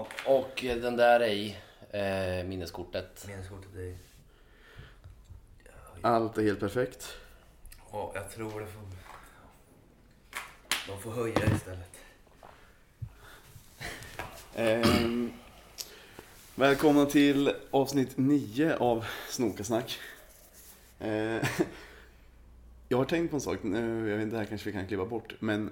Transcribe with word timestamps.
Ja, 0.00 0.32
Och 0.32 0.60
den 0.62 0.96
där 0.96 1.20
är 1.20 1.28
i 1.28 1.56
eh, 1.90 2.48
minneskortet. 2.48 3.24
minneskortet 3.28 3.74
är... 3.74 3.96
Allt 6.02 6.38
är 6.38 6.42
helt 6.42 6.60
perfekt. 6.60 7.16
Ja, 7.92 8.12
jag 8.14 8.30
tror 8.30 8.60
det 8.60 8.66
får... 8.66 8.82
De 10.86 11.02
får 11.02 11.10
höja 11.10 11.54
istället. 11.54 11.96
Ehm, 14.54 15.32
välkomna 16.54 17.06
till 17.06 17.54
avsnitt 17.70 18.18
9 18.18 18.76
av 18.76 19.04
Snokasnack. 19.28 19.98
Ehm, 20.98 21.40
jag 22.88 22.98
har 22.98 23.04
tänkt 23.04 23.30
på 23.30 23.36
en 23.36 23.40
sak, 23.40 23.62
nu, 23.62 24.08
jag 24.08 24.16
vet 24.16 24.22
inte, 24.22 24.36
det 24.36 24.40
här 24.40 24.48
kanske 24.48 24.66
vi 24.70 24.72
kan 24.72 24.86
kliva 24.86 25.04
bort, 25.04 25.34
men 25.40 25.70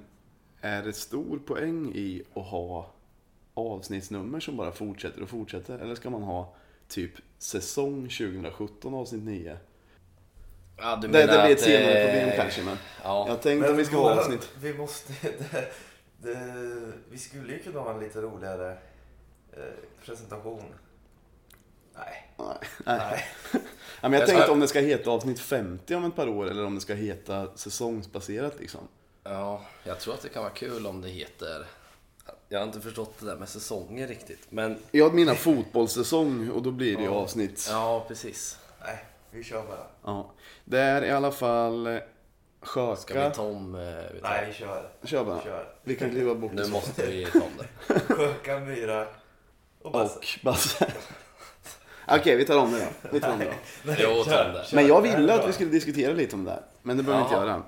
är 0.60 0.82
det 0.82 0.92
stor 0.92 1.38
poäng 1.38 1.92
i 1.94 2.22
att 2.34 2.46
ha 2.46 2.92
avsnittsnummer 3.58 4.40
som 4.40 4.56
bara 4.56 4.72
fortsätter 4.72 5.22
och 5.22 5.28
fortsätter? 5.28 5.78
Eller 5.78 5.94
ska 5.94 6.10
man 6.10 6.22
ha 6.22 6.54
typ 6.88 7.12
säsong 7.38 8.02
2017 8.02 8.94
avsnitt 8.94 9.22
9? 9.24 9.56
Ja, 10.76 10.96
du 10.96 11.08
Det, 11.08 11.12
menar 11.26 11.26
det 11.38 11.42
blir 11.42 11.52
ett 11.52 11.58
att, 11.58 11.64
senare 11.64 11.98
eh, 11.98 12.06
problem 12.24 12.32
kanske, 12.40 12.62
men 12.62 12.76
Ja, 13.04 13.28
jag 13.28 13.42
tänkte 13.42 13.70
om 13.70 13.76
vi 13.76 13.84
ska 13.84 13.96
ha 13.96 14.18
avsnitt. 14.20 14.48
Vi 14.60 14.74
måste... 14.74 15.12
Det, 16.22 16.34
det, 16.34 16.92
vi 17.10 17.18
skulle 17.18 17.52
ju 17.52 17.58
kunna 17.58 17.80
ha 17.80 17.94
en 17.94 18.00
lite 18.00 18.20
roligare 18.20 18.70
eh, 19.52 19.58
presentation. 20.04 20.62
Nej. 21.94 22.28
Nej. 22.38 22.46
Nej. 22.86 22.98
Nej. 22.98 23.24
Ja, 24.00 24.08
men 24.08 24.12
jag 24.12 24.20
Jag 24.20 24.26
tänkte 24.28 24.42
ska- 24.44 24.52
om 24.52 24.60
det 24.60 24.68
ska 24.68 24.80
heta 24.80 25.10
avsnitt 25.10 25.40
50 25.40 25.94
om 25.94 26.04
ett 26.04 26.16
par 26.16 26.28
år 26.28 26.50
eller 26.50 26.64
om 26.66 26.74
det 26.74 26.80
ska 26.80 26.94
heta 26.94 27.56
säsongsbaserat 27.56 28.60
liksom. 28.60 28.80
ja, 29.24 29.62
jag 29.84 30.00
tror 30.00 30.14
att 30.14 30.22
det 30.22 30.28
kan 30.28 30.42
vara 30.42 30.52
kul 30.52 30.86
om 30.86 31.00
det 31.02 31.08
heter... 31.08 31.66
Jag 32.48 32.58
har 32.58 32.66
inte 32.66 32.80
förstått 32.80 33.14
det 33.20 33.26
där 33.26 33.36
med 33.36 33.48
säsonger 33.48 34.06
riktigt. 34.06 34.46
Men 34.50 34.78
Jag 34.90 35.14
menar 35.14 35.34
fotbollssäsong 35.34 36.50
och 36.50 36.62
då 36.62 36.70
blir 36.70 36.96
det 36.96 37.02
ju 37.02 37.08
Ja. 37.08 37.14
avsnitt. 37.14 37.66
ja, 37.70 38.04
precis. 38.08 38.58
Nej, 38.84 39.04
vi 39.30 39.44
kör 39.44 39.62
bara. 39.62 39.86
Ja. 40.04 40.30
Det 40.64 40.78
är 40.80 41.04
i 41.04 41.10
alla 41.10 41.30
fall 41.30 41.86
eh, 41.86 41.96
Ska 42.62 42.94
Sjöka. 42.96 43.28
vi 43.28 43.34
ta 43.34 43.42
om... 43.42 43.74
eh, 43.74 43.80
Vi 44.14 44.20
tar... 44.20 44.28
Nej, 44.28 44.44
vi 44.48 44.52
kör. 44.54 44.88
Kör 45.04 45.24
bara. 45.24 45.42
Kör. 45.42 45.68
Vi 45.82 45.96
kan 45.96 46.10
kliva 46.10 46.34
bort 46.34 46.52
Nu 46.52 46.68
måste 46.68 47.06
vi 47.06 47.26
ta 47.26 47.38
om 47.38 47.50
det. 47.58 48.00
Sjöka, 48.14 48.58
myra 48.60 49.06
och 49.82 49.92
Basse. 49.92 50.18
Och 50.18 50.24
Basse. 50.44 50.92
Okej, 52.08 52.36
vi 52.36 52.44
tar 52.44 52.58
om 52.58 52.72
det 52.72 52.78
då. 53.02 53.08
Vi 53.12 53.20
tar 53.20 53.32
om 53.32 53.38
det 53.38 53.44
då. 53.44 53.50
Nej, 53.82 53.96
Jo, 54.02 54.10
om 54.10 54.24
det. 54.28 54.64
Men 54.72 54.86
jag 54.86 54.94
här 55.06 55.16
ville 55.18 55.34
att 55.34 55.48
vi 55.48 55.52
skulle 55.52 55.70
diskutera 55.70 56.12
lite 56.12 56.36
om 56.36 56.44
det 56.44 56.50
där. 56.50 56.62
Men 56.82 56.96
det 56.96 57.02
behöver 57.02 57.24
vi 57.24 57.34
inte 57.34 57.46
göra. 57.46 57.62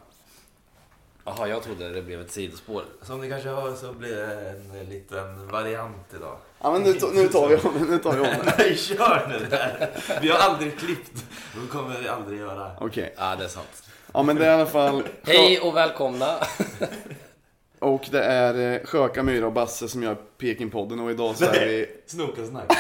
Jaha, 1.37 1.49
jag 1.49 1.63
trodde 1.63 1.93
det 1.93 2.03
blev 2.03 2.21
ett 2.21 2.31
sidospår. 2.31 2.85
Som 3.03 3.21
ni 3.21 3.31
kanske 3.31 3.49
hör 3.49 3.75
så 3.75 3.93
blir 3.93 4.17
det 4.17 4.81
en 4.81 4.89
liten 4.89 5.49
variant 5.49 6.07
idag. 6.17 6.37
Ja, 6.61 6.73
men 6.73 6.83
nu, 6.83 6.95
nu 7.15 7.29
tar 7.29 7.49
vi 7.49 7.57
om 7.57 7.75
det. 7.79 7.85
Nu 7.91 7.99
tar 7.99 8.13
vi 8.13 8.21
om 8.21 8.27
det. 8.27 8.55
Nej, 8.59 8.77
kör 8.77 9.27
nu 9.29 9.47
där. 9.51 9.91
Vi 10.23 10.29
har 10.29 10.39
aldrig 10.39 10.79
klippt. 10.79 11.25
Det 11.55 11.69
kommer 11.71 12.01
vi 12.01 12.09
aldrig 12.09 12.41
göra. 12.41 12.71
Okej. 12.81 13.15
Ja, 13.19 13.37
det 13.37 13.45
är 13.45 13.49
sant. 13.49 13.83
Ja, 14.13 14.23
men 14.23 14.37
det 14.37 14.47
är 14.47 14.51
i 14.51 14.55
alla 14.55 14.67
fall... 14.67 15.03
Hej 15.23 15.61
och 15.61 15.77
välkomna! 15.77 16.35
Och 17.79 18.09
det 18.11 18.25
är 18.25 18.75
eh, 18.75 18.81
Sjöka, 18.85 19.23
Myra 19.23 19.47
och 19.47 19.53
Basse 19.53 19.89
som 19.89 20.03
gör 20.03 20.15
Pekingpodden 20.15 21.01
och 21.01 21.11
idag 21.11 21.37
så 21.37 21.45
är 21.45 21.67
vi... 21.67 21.87
Snokasnack. 22.07 22.73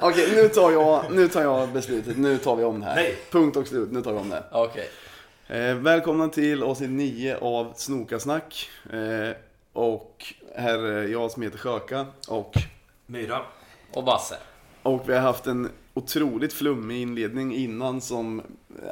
Okej, 0.00 0.28
nu 0.34 0.48
tar 0.48 0.72
jag, 0.72 1.04
nu 1.10 1.28
tar 1.28 1.42
jag 1.42 1.68
beslutet. 1.68 2.16
Nu 2.16 2.38
tar 2.38 2.56
vi 2.56 2.64
om 2.64 2.80
det 2.80 2.86
här. 2.86 2.94
Nej. 2.94 3.16
Punkt 3.30 3.56
och 3.56 3.66
slut. 3.66 3.92
Nu 3.92 4.02
tar 4.02 4.12
vi 4.12 4.18
om 4.18 4.30
det. 4.30 4.42
Okej. 4.52 4.90
Eh, 5.50 5.74
välkomna 5.74 6.28
till 6.28 6.62
avsnitt 6.62 6.90
9 6.90 7.36
av 7.36 7.72
Snokasnack. 7.76 8.68
Eh, 8.92 9.36
och 9.72 10.24
här 10.56 10.78
är 10.78 11.08
jag 11.08 11.30
som 11.30 11.42
heter 11.42 11.58
Sjöka. 11.58 12.06
Och, 12.28 12.54
Myra. 13.06 13.40
Och 13.92 14.04
Basse. 14.04 14.36
och 14.82 15.08
vi 15.08 15.14
har 15.14 15.20
haft 15.20 15.46
en 15.46 15.70
otroligt 15.94 16.52
flummig 16.52 17.02
inledning 17.02 17.54
innan 17.54 18.00
som 18.00 18.42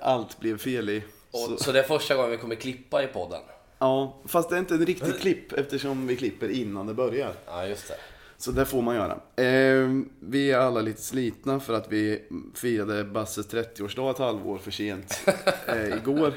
allt 0.03 0.41
blev 0.41 0.59
fel 0.59 0.91
i. 0.91 1.03
Och, 1.31 1.39
Så, 1.39 1.57
så 1.57 1.73
det 1.73 1.79
är 1.79 1.83
första 1.83 2.15
gången 2.15 2.31
vi 2.31 2.37
kommer 2.37 2.55
klippa 2.55 3.03
i 3.03 3.07
podden. 3.07 3.41
ja, 3.79 4.17
fast 4.25 4.51
det 4.51 4.57
är 4.57 4.61
inte 4.61 4.75
en 4.75 4.87
riktig 4.87 5.21
klipp 5.21 5.53
eftersom 5.53 6.07
vi 6.07 6.17
klipper 6.17 6.49
innan 6.49 6.87
det 6.87 6.95
börjar. 6.95 7.33
Ja, 7.47 7.67
just 7.67 7.89
det. 7.89 7.97
Så 8.39 8.51
det 8.51 8.65
får 8.67 8.83
man 8.83 8.95
göra. 8.95 9.13
Eh, 9.37 9.91
vi 10.21 10.51
är 10.51 10.59
alla 10.59 10.81
lite 10.81 11.03
slitna 11.03 11.61
för 11.61 11.75
att 11.75 11.93
vi 11.93 12.23
firade 12.55 13.05
Basses 13.05 13.49
30-årsdag 13.49 14.11
ett 14.11 14.19
halvår 14.19 14.59
för 14.59 14.71
sent 14.71 15.21
eh, 15.67 15.97
igår. 15.97 16.33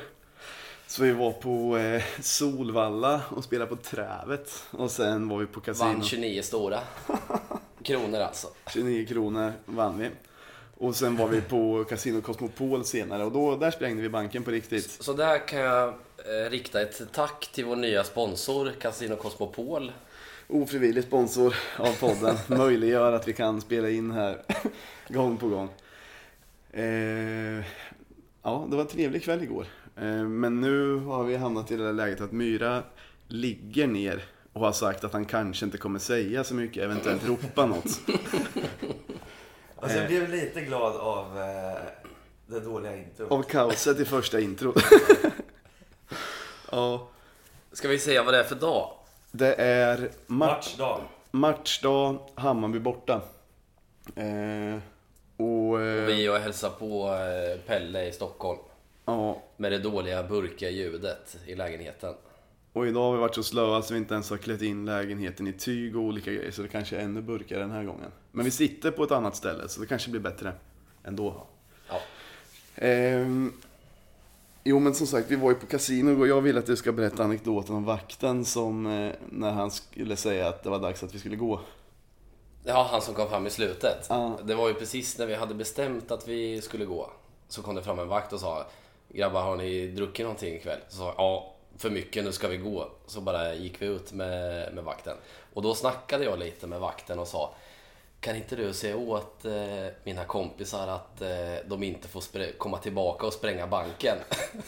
Så 0.87 1.03
vi 1.03 1.11
var 1.11 1.31
på 1.31 1.77
eh, 1.77 2.03
Solvalla 2.21 3.21
och 3.29 3.43
spelade 3.43 3.69
på 3.69 3.75
Trävet. 3.75 4.63
Och 4.71 4.91
sen 4.91 5.29
var 5.29 5.37
vi 5.37 5.45
på 5.45 5.59
kasino. 5.59 5.87
Vann 5.87 6.03
29 6.03 6.41
stora 6.41 6.79
kronor 7.83 8.19
alltså. 8.19 8.47
29 8.73 9.05
kronor 9.05 9.53
vann 9.65 9.99
vi. 9.99 10.09
Och 10.77 10.95
sen 10.95 11.17
var 11.17 11.27
vi 11.27 11.41
på 11.41 11.85
Casino 11.89 12.21
Cosmopol 12.21 12.85
senare 12.85 13.23
och 13.23 13.31
då, 13.31 13.55
där 13.55 13.71
sprängde 13.71 14.01
vi 14.01 14.09
banken 14.09 14.43
på 14.43 14.51
riktigt. 14.51 14.91
Så 14.91 15.13
där 15.13 15.47
kan 15.47 15.59
jag 15.59 15.87
eh, 15.87 16.49
rikta 16.49 16.81
ett 16.81 17.01
tack 17.13 17.49
till 17.53 17.65
vår 17.65 17.75
nya 17.75 18.03
sponsor 18.03 18.71
Casino 18.81 19.15
Cosmopol. 19.15 19.91
Ofrivillig 20.51 21.03
sponsor 21.03 21.55
av 21.77 21.99
podden. 21.99 22.35
Möjliggör 22.47 23.13
att 23.13 23.27
vi 23.27 23.33
kan 23.33 23.61
spela 23.61 23.89
in 23.89 24.11
här 24.11 24.41
gång 25.07 25.37
på 25.37 25.47
gång. 25.47 25.69
Eh, 26.71 27.63
ja, 28.43 28.67
det 28.69 28.75
var 28.75 28.81
en 28.81 28.87
trevlig 28.87 29.23
kväll 29.23 29.43
igår. 29.43 29.65
Eh, 29.95 30.23
men 30.23 30.61
nu 30.61 30.95
har 30.95 31.23
vi 31.23 31.35
hamnat 31.35 31.71
i 31.71 31.75
det 31.75 31.83
där 31.83 31.93
läget 31.93 32.21
att 32.21 32.31
Myra 32.31 32.83
ligger 33.27 33.87
ner 33.87 34.23
och 34.53 34.61
har 34.61 34.71
sagt 34.71 35.03
att 35.03 35.13
han 35.13 35.25
kanske 35.25 35.65
inte 35.65 35.77
kommer 35.77 35.99
säga 35.99 36.43
så 36.43 36.53
mycket, 36.53 36.83
eventuellt 36.83 37.27
ropa 37.27 37.65
något. 37.65 37.99
Alltså, 39.81 39.97
jag 39.97 40.07
blev 40.07 40.29
lite 40.29 40.61
glad 40.61 40.95
av 40.95 41.37
eh, 41.39 41.77
det 42.47 42.59
dåliga 42.59 42.97
introt. 42.97 43.31
Av 43.31 43.43
kaoset 43.43 43.99
i 43.99 44.05
första 44.05 44.39
intro. 44.39 44.73
ja, 46.71 47.09
Ska 47.71 47.87
vi 47.87 47.99
säga 47.99 48.23
vad 48.23 48.33
det 48.33 48.39
är 48.39 48.43
för 48.43 48.55
dag? 48.55 48.99
Det 49.31 49.53
är 49.55 49.97
match, 49.99 50.07
Matchdag. 50.27 51.01
matchdag, 51.31 52.19
Hammarby 52.35 52.79
borta. 52.79 53.21
Eh, 54.15 54.77
och... 55.37 55.81
Eh, 55.81 56.05
Vi 56.05 56.25
är 56.25 56.31
och 56.31 56.39
hälsar 56.39 56.69
på 56.69 57.07
eh, 57.07 57.59
Pelle 57.67 58.05
i 58.07 58.11
Stockholm. 58.11 58.59
ja, 59.05 59.41
Med 59.57 59.71
det 59.71 59.77
dåliga 59.77 60.23
burkiga 60.23 60.69
ljudet 60.69 61.37
i 61.45 61.55
lägenheten. 61.55 62.13
Och 62.73 62.87
idag 62.87 63.01
har 63.03 63.11
vi 63.13 63.19
varit 63.19 63.35
så 63.35 63.43
slöa 63.43 63.81
så 63.81 63.93
vi 63.93 63.99
inte 63.99 64.13
ens 64.13 64.29
har 64.29 64.37
klätt 64.37 64.61
in 64.61 64.85
lägenheten 64.85 65.47
i 65.47 65.53
tyg 65.53 65.95
och 65.95 66.01
olika 66.03 66.31
grejer. 66.31 66.51
Så 66.51 66.61
det 66.61 66.67
kanske 66.67 66.95
är 66.97 67.01
ännu 67.01 67.21
burkigare 67.21 67.61
den 67.63 67.71
här 67.71 67.83
gången. 67.83 68.11
Men 68.31 68.45
vi 68.45 68.51
sitter 68.51 68.91
på 68.91 69.03
ett 69.03 69.11
annat 69.11 69.35
ställe 69.35 69.69
så 69.69 69.81
det 69.81 69.87
kanske 69.87 70.09
blir 70.09 70.21
bättre 70.21 70.53
ändå. 71.03 71.47
Ja. 71.89 72.01
Ehm, 72.75 73.53
jo 74.69 74.79
men 74.79 74.95
som 74.95 75.07
sagt, 75.07 75.31
vi 75.31 75.35
var 75.35 75.49
ju 75.49 75.55
på 75.55 75.65
kasino 75.65 76.19
och 76.19 76.27
jag 76.27 76.41
vill 76.41 76.57
att 76.57 76.65
du 76.65 76.75
ska 76.75 76.91
berätta 76.91 77.23
anekdoten 77.23 77.75
om 77.75 77.85
vakten 77.85 78.45
som 78.45 78.85
eh, 78.85 79.13
när 79.29 79.51
han 79.51 79.71
skulle 79.71 80.15
säga 80.15 80.47
att 80.47 80.63
det 80.63 80.69
var 80.69 80.79
dags 80.79 81.03
att 81.03 81.15
vi 81.15 81.19
skulle 81.19 81.35
gå. 81.35 81.59
Ja, 82.63 82.87
han 82.91 83.01
som 83.01 83.13
kom 83.13 83.29
fram 83.29 83.47
i 83.47 83.49
slutet. 83.49 84.05
Ja. 84.09 84.39
Det 84.43 84.55
var 84.55 84.67
ju 84.67 84.73
precis 84.73 85.17
när 85.17 85.25
vi 85.25 85.35
hade 85.35 85.53
bestämt 85.53 86.11
att 86.11 86.27
vi 86.27 86.61
skulle 86.61 86.85
gå. 86.85 87.09
Så 87.47 87.61
kom 87.61 87.75
det 87.75 87.81
fram 87.81 87.99
en 87.99 88.07
vakt 88.07 88.33
och 88.33 88.39
sa 88.39 88.65
Grabbar, 89.09 89.41
har 89.41 89.55
ni 89.55 89.87
druckit 89.87 90.23
någonting 90.23 90.55
ikväll? 90.55 90.79
Så 90.89 90.97
sa 90.97 91.05
jag, 91.05 91.15
ja, 91.17 91.53
för 91.77 91.89
mycket, 91.89 92.23
nu 92.23 92.31
ska 92.31 92.47
vi 92.47 92.57
gå. 92.57 92.89
Så 93.07 93.21
bara 93.21 93.53
gick 93.53 93.81
vi 93.81 93.85
ut 93.85 94.13
med, 94.13 94.73
med 94.73 94.83
vakten. 94.83 95.17
Och 95.53 95.61
då 95.61 95.75
snackade 95.75 96.23
jag 96.23 96.39
lite 96.39 96.67
med 96.67 96.79
vakten 96.79 97.19
och 97.19 97.27
sa 97.27 97.53
Kan 98.21 98.35
inte 98.35 98.55
du 98.55 98.73
säga 98.73 98.97
åt 98.97 99.45
eh, 99.45 99.51
mina 100.03 100.25
kompisar 100.25 100.87
att 100.87 101.21
eh, 101.21 101.27
de 101.67 101.83
inte 101.83 102.07
får 102.07 102.57
komma 102.57 102.77
tillbaka 102.77 103.27
och 103.27 103.33
spränga 103.33 103.67
banken? 103.67 104.17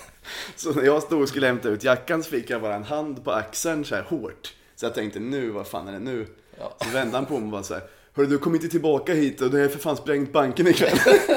Så 0.56 0.74
när 0.74 0.84
jag 0.84 1.04
stod 1.04 1.22
och 1.22 1.30
skulle 1.30 1.48
hämta 1.48 1.70
ut 1.70 1.84
jackan 1.84 2.24
så 2.24 2.30
fick 2.30 2.50
jag 2.50 2.62
bara 2.62 2.76
en 2.76 2.84
hand 2.84 3.24
på 3.24 3.32
axeln 3.32 3.86
så 3.86 3.96
här 3.96 4.04
hårt. 4.04 4.54
Så 4.76 4.86
jag 4.86 4.94
tänkte 4.94 5.20
nu, 5.20 5.50
vad 5.50 5.68
fan 5.68 5.88
är 5.88 5.92
det 5.92 6.00
nu? 6.00 6.28
Ja. 6.60 6.76
Så 6.84 6.90
vände 6.90 7.18
han 7.18 7.26
på 7.26 7.34
mig 7.34 7.44
och 7.44 7.52
bara 7.52 7.64
så 7.64 7.74
här. 7.74 7.84
Hörru 8.14 8.28
du 8.28 8.38
kom 8.38 8.56
inte 8.56 8.68
tillbaka 8.68 9.14
hit 9.14 9.42
och 9.42 9.52
du 9.52 9.62
har 9.62 9.68
för 9.68 9.80
fan 9.80 9.98
sprängt 9.98 10.34
banken 10.34 10.68
ikväll. 10.68 10.98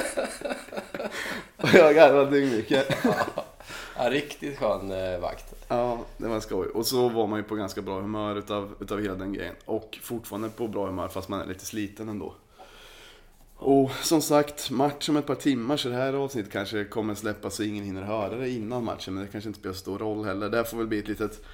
och 1.56 1.74
jag 1.74 1.94
garvade 1.94 2.30
dyngmycket. 2.30 2.96
Ja, 3.96 4.10
riktigt 4.10 4.58
skön 4.58 4.90
eh, 4.90 5.20
vakt. 5.20 5.54
Ja, 5.68 5.98
det 6.16 6.28
var 6.28 6.40
skoj. 6.40 6.66
Och 6.66 6.86
så 6.86 7.08
var 7.08 7.26
man 7.26 7.38
ju 7.38 7.42
på 7.42 7.54
ganska 7.54 7.82
bra 7.82 8.00
humör 8.00 8.36
utav, 8.36 8.74
utav 8.80 9.00
hela 9.00 9.14
den 9.14 9.32
grejen. 9.32 9.54
Och 9.64 9.98
fortfarande 10.02 10.48
på 10.48 10.68
bra 10.68 10.86
humör 10.86 11.08
fast 11.08 11.28
man 11.28 11.40
är 11.40 11.46
lite 11.46 11.66
sliten 11.66 12.08
ändå. 12.08 12.34
Och 13.56 13.90
som 13.90 14.22
sagt, 14.22 14.70
match 14.70 15.08
om 15.08 15.16
ett 15.16 15.26
par 15.26 15.34
timmar 15.34 15.76
så 15.76 15.88
det 15.88 15.94
här 15.94 16.12
avsnittet 16.12 16.52
kanske 16.52 16.84
kommer 16.84 17.14
släppas 17.14 17.54
så 17.54 17.62
ingen 17.62 17.84
hinner 17.84 18.02
höra 18.02 18.36
det 18.36 18.50
innan 18.50 18.84
matchen. 18.84 19.14
Men 19.14 19.24
det 19.24 19.30
kanske 19.32 19.48
inte 19.48 19.60
spelar 19.60 19.74
så 19.74 19.80
stor 19.80 19.98
roll 19.98 20.24
heller. 20.24 20.48
Det 20.48 20.56
här 20.56 20.64
får 20.64 20.76
väl 20.76 20.86
bli 20.86 20.98
ett 20.98 21.08
litet 21.08 21.44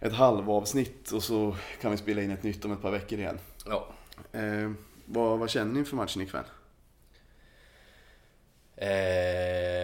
ett 0.00 0.12
halvavsnitt 0.12 1.10
och 1.10 1.22
så 1.22 1.56
kan 1.80 1.90
vi 1.90 1.96
spela 1.96 2.22
in 2.22 2.30
ett 2.30 2.42
nytt 2.42 2.64
om 2.64 2.72
ett 2.72 2.82
par 2.82 2.90
veckor 2.90 3.18
igen. 3.18 3.38
Ja. 3.66 3.88
Eh, 4.32 4.70
vad, 5.04 5.38
vad 5.38 5.50
känner 5.50 5.72
ni 5.72 5.78
inför 5.78 5.96
matchen 5.96 6.22
ikväll? 6.22 6.44
Eh, 8.76 9.79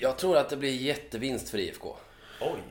Jag, 0.00 0.18
tror 0.18 0.36
att 0.36 0.48
det 0.48 0.56
blir 0.56 0.74
jättevinst 0.74 1.48
för 1.48 1.58
IFK. 1.58 1.96
oj. 2.40 2.62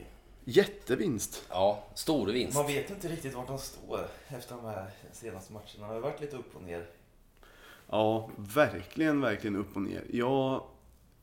Jättevinst. 0.43 1.45
Ja, 1.49 1.83
stor 1.95 2.27
vinst. 2.27 2.57
Man 2.57 2.67
vet 2.67 2.89
inte 2.89 3.07
riktigt 3.07 3.33
vart 3.33 3.47
de 3.47 3.57
står 3.57 4.07
efter 4.27 4.55
de 4.55 4.65
här 4.65 4.91
senaste 5.11 5.53
matcherna. 5.53 5.87
Det 5.87 5.93
har 5.93 5.99
varit 5.99 6.21
lite 6.21 6.37
upp 6.37 6.55
och 6.55 6.63
ner. 6.63 6.85
Ja, 7.89 8.29
verkligen, 8.35 9.21
verkligen 9.21 9.55
upp 9.55 9.75
och 9.75 9.81
ner. 9.81 10.03
Jag, 10.09 10.63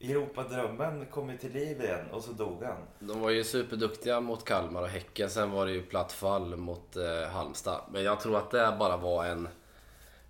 Europadrömmen 0.00 1.06
kom 1.06 1.30
ju 1.30 1.36
till 1.38 1.52
liv 1.52 1.80
igen 1.80 2.10
och 2.12 2.24
så 2.24 2.32
dog 2.32 2.62
han. 2.62 2.82
De 2.98 3.20
var 3.20 3.30
ju 3.30 3.44
superduktiga 3.44 4.20
mot 4.20 4.44
Kalmar 4.44 4.82
och 4.82 4.88
Häcken. 4.88 5.30
Sen 5.30 5.50
var 5.50 5.66
det 5.66 5.72
ju 5.72 5.82
platt 5.82 6.12
fall 6.12 6.56
mot 6.56 6.96
eh, 6.96 7.28
Halmstad. 7.28 7.80
Men 7.92 8.02
jag 8.02 8.20
tror 8.20 8.36
att 8.36 8.50
det 8.50 8.76
bara 8.78 8.96
var 8.96 9.24
en, 9.24 9.48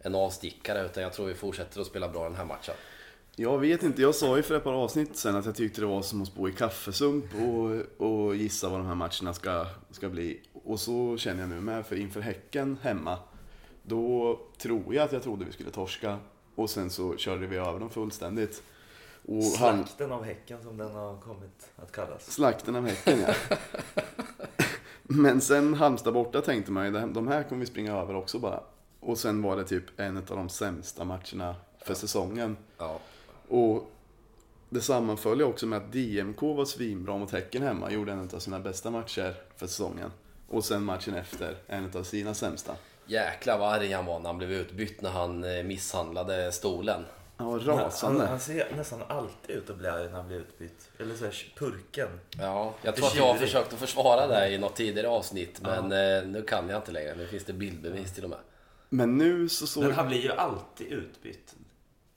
en 0.01 0.15
avstickare. 0.15 0.85
Utan 0.85 1.03
jag 1.03 1.13
tror 1.13 1.27
vi 1.27 1.35
fortsätter 1.35 1.81
att 1.81 1.87
spela 1.87 2.09
bra 2.09 2.25
den 2.25 2.37
här 2.37 2.45
matchen. 2.45 2.75
Jag 3.37 3.59
vet 3.59 3.83
inte, 3.83 4.03
jag 4.03 4.15
sa 4.15 4.37
ju 4.37 4.43
för 4.43 4.55
ett 4.57 4.65
par 4.65 4.73
avsnitt 4.73 5.17
sen 5.17 5.37
att 5.37 5.47
jag 5.47 5.55
tyckte 5.55 5.81
det 5.81 5.87
var 5.87 6.03
som 6.03 6.23
att 6.23 6.29
spå 6.29 6.49
i 6.49 6.53
kaffesump 6.53 7.25
och, 7.35 8.07
och 8.07 8.37
gissa 8.37 8.69
vad 8.69 8.81
de 8.81 8.87
här 8.87 8.95
matcherna 8.95 9.35
ska, 9.35 9.67
ska 9.91 10.09
bli. 10.09 10.41
Och 10.65 10.81
så 10.81 11.17
känner 11.17 11.41
jag 11.41 11.49
nu 11.49 11.61
med, 11.61 11.87
för 11.87 11.97
inför 11.97 12.21
Häcken 12.21 12.79
hemma, 12.83 13.19
då 13.83 14.39
tror 14.59 14.95
jag 14.95 15.05
att 15.05 15.13
jag 15.13 15.23
trodde 15.23 15.45
vi 15.45 15.53
skulle 15.53 15.71
torska. 15.71 16.19
Och 16.55 16.71
sen 16.71 16.91
så 16.91 17.17
körde 17.17 17.47
vi 17.47 17.57
över 17.57 17.81
dem 17.81 17.91
fullständigt. 17.91 18.63
Och 19.29 19.43
han, 19.59 19.77
Slakten 19.85 20.13
av 20.13 20.25
Häcken 20.25 20.63
som 20.63 20.77
den 20.77 20.91
har 20.95 21.17
kommit 21.21 21.71
att 21.77 21.93
kallas. 21.93 22.31
Slakten 22.33 22.77
av 22.77 22.87
Häcken 22.87 23.19
ja. 23.27 23.35
Men 25.03 25.41
sen 25.41 25.75
Halmstad 25.75 26.15
borta 26.15 26.41
tänkte 26.41 26.73
man 26.73 26.85
ju, 26.87 26.91
"Det 26.93 27.01
här- 27.01 27.07
de 27.07 27.29
här 27.29 27.43
kommer 27.43 27.61
vi 27.61 27.67
springa 27.67 27.97
över 27.97 28.15
också 28.15 28.39
bara. 28.39 28.61
Och 29.01 29.19
sen 29.19 29.43
var 29.43 29.57
det 29.57 29.65
typ 29.65 30.01
en 30.01 30.17
av 30.17 30.23
de 30.27 30.49
sämsta 30.49 31.05
matcherna 31.05 31.55
för 31.85 31.95
säsongen. 31.95 32.57
Ja. 32.79 32.99
Och 33.49 33.91
det 34.71 34.81
sammanföll 34.81 35.39
ju 35.39 35.45
också 35.45 35.67
med 35.67 35.77
att 35.77 35.93
DMK 35.93 36.43
var 36.43 36.65
svinbra 36.65 37.17
mot 37.17 37.33
Häcken 37.33 37.63
hemma, 37.63 37.91
gjorde 37.91 38.13
en 38.13 38.31
av 38.35 38.39
sina 38.39 38.61
bästa 38.61 38.91
matcher 38.91 39.35
för 39.57 39.67
säsongen. 39.67 40.11
Och 40.49 40.65
sen 40.65 40.83
matchen 40.83 41.15
efter, 41.15 41.57
en 41.67 41.91
av 41.97 42.03
sina 42.03 42.35
sämsta. 42.35 42.77
Jäklar 43.07 43.59
vad 43.59 43.73
arg 43.73 43.93
han 43.93 44.07
var 44.07 44.19
när 44.19 44.27
han 44.27 44.39
blev 44.39 44.53
utbytt 44.53 45.01
när 45.01 45.11
han 45.11 45.45
eh, 45.45 45.65
misshandlade 45.65 46.53
stolen. 46.53 47.05
Han 47.37 47.47
var 47.47 47.61
Han, 47.61 47.79
rasande. 47.79 48.27
han 48.27 48.41
ser 48.41 48.69
nästan 48.77 49.03
alltid 49.09 49.57
ut 49.57 49.71
att 49.71 49.77
bli 49.77 49.89
arg 49.89 50.05
när 50.05 50.17
han 50.17 50.27
blir 50.27 50.37
utbytt. 50.37 50.91
Eller 50.99 51.15
så 51.15 51.25
här, 51.25 51.53
purken. 51.57 52.09
Ja, 52.39 52.75
jag 52.83 52.97
tror 52.97 53.07
att 53.07 53.17
jag 53.17 53.27
har 53.27 53.35
försökt 53.35 53.73
att 53.73 53.79
försvara 53.79 54.27
det 54.27 54.49
i 54.51 54.59
något 54.59 54.77
tidigare 54.77 55.09
avsnitt. 55.09 55.61
Men 55.63 55.85
eh, 55.93 56.29
nu 56.29 56.45
kan 56.49 56.69
jag 56.69 56.79
inte 56.79 56.93
längre. 56.93 57.15
Nu 57.15 57.27
finns 57.27 57.45
det 57.45 57.53
bildbevis 57.53 58.15
till 58.15 58.25
och 58.25 58.31
med. 58.31 58.39
Men 58.89 59.19
nu 59.19 59.49
så 59.49 59.67
såg... 59.67 59.83
Men 59.83 59.93
han 59.93 60.09
blir 60.09 60.23
ju 60.23 60.33
alltid 60.33 60.87
utbytt. 60.87 61.55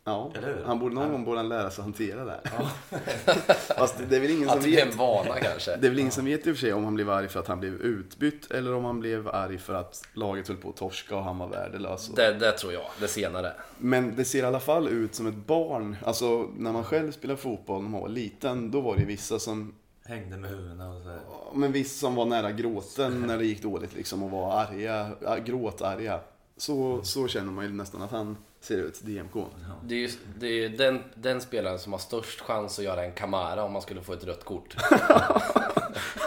Ja, 0.10 0.32
Eller 0.36 0.48
hur? 0.56 0.64
han 0.66 0.80
borde 0.80 0.96
någon 0.96 1.12
gång 1.12 1.26
borde 1.26 1.38
han 1.40 1.50
lära 1.50 1.70
sig 1.70 1.84
hantera 1.84 2.26
det. 2.26 2.40
Fast 3.78 3.96
det 4.10 4.16
är 4.16 4.20
väl 4.20 4.32
ingen 4.32 4.50
som 4.50 4.60
vet. 4.60 4.92
en 4.92 4.98
vana 4.98 5.36
kanske. 5.40 5.76
Det 5.76 5.88
är 5.88 5.90
väl 5.90 6.00
ingen 6.00 6.12
som 6.12 6.26
vet 6.26 6.48
i 6.48 6.52
och 6.52 6.56
för 6.56 6.62
sig 6.62 6.74
om 6.74 6.84
han 6.84 6.96
blev 6.96 7.10
arg 7.10 7.28
för 7.28 7.40
att 7.40 7.48
han 7.48 7.60
blev 7.60 7.74
utbytt 7.74 8.52
eller 8.52 8.74
om 8.74 8.86
han 8.86 9.00
blev 9.00 9.28
arg 9.28 9.58
för 9.58 9.74
att 9.74 10.04
laget 10.14 10.48
höll 10.48 10.58
på 10.58 10.70
att 10.70 10.76
torska 10.78 11.18
och 11.18 11.24
han 11.24 11.38
var 11.38 11.48
värdelös. 11.48 12.08
Det, 12.08 12.34
det 12.34 12.52
tror 12.52 12.74
jag, 12.74 12.86
det 13.00 13.08
senare. 13.08 13.54
Men 13.78 14.16
det 14.16 14.26
ser 14.26 14.40
i 14.40 14.46
alla 14.46 14.60
fall 14.60 14.88
ut 14.88 15.16
som 15.16 15.28
ett 15.28 15.36
barn. 15.48 15.96
Alltså 16.06 16.50
när 16.58 16.72
man 16.72 16.84
själv 16.84 17.12
spelar 17.12 17.36
fotboll 17.36 17.82
när 17.84 17.90
man 17.90 18.02
var 18.02 18.10
liten, 18.10 18.72
då 18.72 18.82
var 18.82 18.96
det 18.98 19.06
vissa 19.06 19.40
som 19.40 19.74
Hängde 20.06 20.38
med 20.38 20.50
huvudena 20.50 20.90
och 20.90 21.02
så 21.04 21.10
här. 21.10 21.20
men 21.54 21.72
vissa 21.72 22.00
som 22.00 22.16
var 22.16 22.26
nära 22.26 22.52
gråten 22.52 23.22
när 23.28 23.38
det 23.38 23.46
gick 23.46 23.62
dåligt 23.62 23.96
liksom 23.96 24.24
och 24.24 24.32
var 24.32 24.52
arga, 24.62 25.10
gråtarga. 25.46 26.20
Så, 26.58 27.00
så 27.04 27.28
känner 27.28 27.52
man 27.52 27.66
ju 27.66 27.72
nästan 27.72 28.02
att 28.02 28.12
han 28.12 28.38
ser 28.60 28.78
ut, 28.78 29.02
DMK. 29.02 29.46
Det 29.84 29.96
är 29.96 30.00
ju 30.00 30.10
det 30.40 30.48
är 30.48 30.52
ju 30.52 30.70
den, 30.70 31.04
den 31.16 31.42
spelaren 31.42 31.80
som 31.80 31.92
har 31.92 32.00
störst 32.00 32.42
chans 32.42 32.80
att 32.80 32.86
göra 32.86 33.06
en 33.06 33.12
Kamara 33.12 33.64
om 33.64 33.72
man 33.72 33.82
skulle 33.82 34.02
få 34.02 34.14
ett 34.14 34.24
rött 34.24 34.46
kort. 34.46 34.76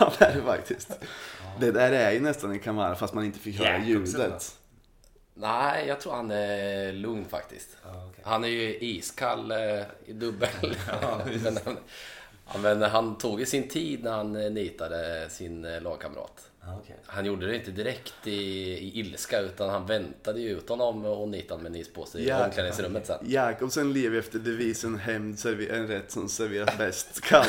Ja, 0.01 0.13
det 0.19 0.25
är 0.25 0.37
det 0.37 0.43
faktiskt. 0.43 0.91
Det 1.61 1.71
där 1.71 1.93
är 1.93 2.11
ju 2.13 2.21
nästan 2.21 2.51
en 2.51 2.59
Kamara 2.59 2.95
fast 2.95 3.15
man 3.15 3.25
inte 3.25 3.39
fick 3.39 3.59
höra 3.59 3.85
ljudet. 3.85 4.59
Nej, 5.35 5.89
jag 5.89 6.01
tror 6.01 6.13
han 6.13 6.31
är 6.31 6.93
lugn 6.93 7.25
faktiskt. 7.25 7.77
Ja, 7.85 8.07
okej. 8.11 8.25
Han 8.27 8.45
är 8.45 8.49
ju 8.49 8.79
iskall 8.79 9.51
eh, 9.51 9.83
i 10.07 10.13
dubbel. 10.13 10.49
Ja, 11.03 11.21
just 11.31 11.45
men, 11.45 11.59
han, 11.65 11.77
ja, 12.53 12.59
men 12.59 12.83
han 12.83 13.19
tog 13.19 13.41
ju 13.41 13.47
sin 13.47 13.69
tid 13.69 14.05
när 14.05 14.11
han 14.13 14.37
eh, 14.37 14.51
nitade 14.51 15.31
sin 15.31 15.65
eh, 15.65 15.81
lagkamrat. 15.81 16.49
Okej. 16.69 16.97
Han 17.07 17.25
gjorde 17.25 17.47
det 17.47 17.57
inte 17.57 17.71
direkt 17.71 18.15
i, 18.27 18.33
i 18.33 19.01
ilska 19.01 19.41
utan 19.41 19.71
han 19.71 19.87
väntade 19.87 20.41
ju 20.41 20.49
ut 20.49 20.69
honom 20.69 21.05
och 21.05 21.29
nitade 21.29 21.63
med 21.63 21.71
en 21.71 21.77
ispåse 21.77 22.19
i 22.19 22.33
omklädningsrummet 22.33 23.07
sen. 23.07 23.19
Jakobsen 23.31 23.93
lever 23.93 24.19
efter 24.19 24.39
devisen 24.39 24.99
hämnd 24.99 25.39
server- 25.39 25.73
en 25.73 25.87
rätt 25.89 26.11
som 26.11 26.29
serveras 26.29 26.79
bäst 26.79 27.21
kall. 27.21 27.47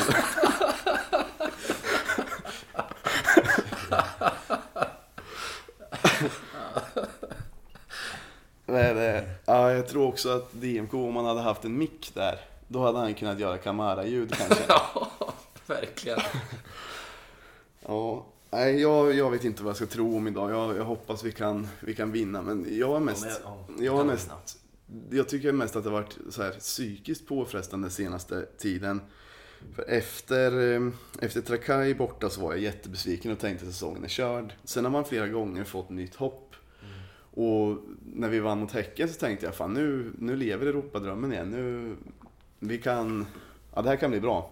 Det? 8.66 9.24
Ja, 9.44 9.72
jag 9.72 9.88
tror 9.88 10.08
också 10.08 10.28
att 10.36 10.52
DMK, 10.52 10.94
om 10.94 11.14
man 11.14 11.24
hade 11.24 11.40
haft 11.40 11.64
en 11.64 11.78
mick 11.78 12.10
där, 12.14 12.38
då 12.68 12.82
hade 12.86 12.98
han 12.98 13.14
kunnat 13.14 13.38
göra 13.38 13.58
Kamara-ljud 13.58 14.34
kanske. 14.34 14.64
Ja, 14.68 15.08
verkligen. 15.66 16.18
Ja, 17.86 18.26
nej, 18.54 18.80
jag, 18.80 19.14
jag 19.14 19.30
vet 19.30 19.44
inte 19.44 19.62
vad 19.62 19.70
jag 19.70 19.76
ska 19.76 19.86
tro 19.86 20.16
om 20.16 20.26
idag. 20.26 20.50
Jag, 20.50 20.76
jag 20.76 20.84
hoppas 20.84 21.24
vi 21.24 21.32
kan, 21.32 21.68
vi 21.80 21.94
kan 21.94 22.12
vinna, 22.12 22.42
men 22.42 22.78
jag 22.78 22.96
är 22.96 23.00
mest... 23.00 23.40
Ja, 23.44 23.66
men, 23.68 23.76
ja, 23.78 23.84
Jag, 23.84 23.98
kan 23.98 24.06
mest, 24.06 24.30
jag 25.10 25.28
tycker 25.28 25.52
mest 25.52 25.76
att 25.76 25.84
det 25.84 25.90
har 25.90 26.00
varit 26.00 26.18
så 26.30 26.42
här 26.42 26.50
psykiskt 26.50 27.26
påfrestande 27.26 27.90
senaste 27.90 28.46
tiden. 28.58 29.00
För 29.74 29.84
efter, 29.88 30.74
eh, 30.74 30.88
efter 31.20 31.40
Trakai 31.40 31.94
borta 31.94 32.30
så 32.30 32.40
var 32.40 32.52
jag 32.52 32.60
jättebesviken 32.60 33.32
och 33.32 33.38
tänkte 33.38 33.66
att 33.66 33.72
säsongen 33.72 34.04
är 34.04 34.08
körd. 34.08 34.54
Sen 34.64 34.84
har 34.84 34.92
man 34.92 35.04
flera 35.04 35.28
gånger 35.28 35.64
fått 35.64 35.90
nytt 35.90 36.14
hopp. 36.14 36.54
Och 37.36 37.78
när 38.14 38.28
vi 38.28 38.40
vann 38.40 38.60
mot 38.60 38.72
Häcken 38.72 39.08
så 39.08 39.14
tänkte 39.14 39.46
jag 39.46 39.54
fan 39.54 39.74
nu, 39.74 40.12
nu 40.18 40.36
lever 40.36 40.66
Europadrömmen 40.66 41.32
igen. 41.32 41.50
Nu, 41.50 41.96
vi 42.58 42.78
kan, 42.78 43.26
ja 43.74 43.82
det 43.82 43.88
här 43.88 43.96
kan 43.96 44.10
bli 44.10 44.20
bra. 44.20 44.50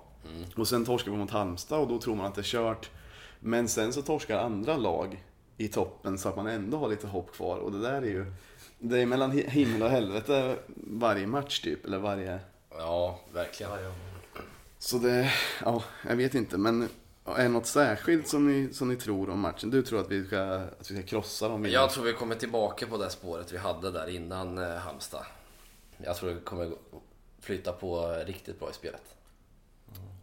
Och 0.57 0.69
sen 0.69 0.85
torskar 0.85 1.12
vi 1.12 1.19
mot 1.19 1.31
Halmstad 1.31 1.81
och 1.81 1.88
då 1.88 1.99
tror 1.99 2.17
man 2.17 2.26
att 2.26 2.35
det 2.35 2.41
är 2.41 2.43
kört. 2.43 2.91
Men 3.45 3.69
sen 3.69 3.93
så 3.93 4.03
torskar 4.03 4.39
andra 4.39 4.77
lag 4.77 5.25
i 5.57 5.69
toppen 5.69 6.19
så 6.19 6.29
att 6.29 6.37
man 6.37 6.47
ändå 6.47 6.79
har 6.79 6.89
lite 6.89 7.07
hopp 7.07 7.33
kvar. 7.33 7.57
Och 7.59 7.73
det 7.73 7.81
där 7.81 8.03
är 8.03 8.07
ju, 8.07 8.33
det 8.79 8.99
är 9.01 9.07
mellan 9.07 9.33
hi- 9.33 9.49
himmel 9.49 9.83
och 9.83 9.91
helvete 9.91 10.57
varje 10.77 11.27
match 11.27 11.61
typ, 11.61 11.85
eller 11.85 11.99
varje... 11.99 12.39
Ja, 12.71 13.21
verkligen. 13.33 13.73
Så 14.79 14.99
det, 14.99 15.33
ja, 15.65 15.83
jag 16.09 16.17
vet 16.17 16.35
inte. 16.35 16.59
Men 16.59 16.89
är 17.25 17.43
det 17.43 17.49
något 17.49 17.67
särskilt 17.67 18.29
som 18.29 18.47
ni, 18.53 18.73
som 18.75 18.89
ni 18.89 18.97
tror 18.97 19.31
om 19.31 19.41
matchen? 19.41 19.71
Du 19.71 19.83
tror 19.83 20.01
att 20.01 20.11
vi 20.11 20.27
ska, 20.27 20.43
att 20.81 20.91
vi 20.91 20.95
ska 20.97 21.07
krossa 21.07 21.49
dem? 21.49 21.67
Jag 21.67 21.91
tror 21.91 22.05
vi 22.05 22.13
kommer 22.13 22.35
tillbaka 22.35 22.87
på 22.87 22.97
det 22.97 23.11
spåret 23.11 23.53
vi 23.53 23.59
hade 23.59 23.91
där 23.91 24.09
innan 24.09 24.59
eh, 24.59 24.75
Halmstad. 24.77 25.27
Jag 25.99 26.17
tror 26.17 26.31
vi 26.31 26.41
kommer 26.41 26.73
flytta 27.41 27.73
på 27.73 28.17
riktigt 28.27 28.59
bra 28.61 28.71
i 28.71 28.75
spelet. 28.75 29.03